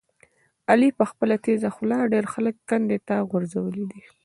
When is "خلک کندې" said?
2.33-2.97